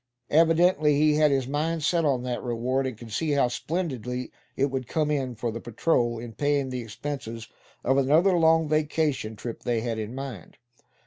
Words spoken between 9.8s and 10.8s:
had in mind.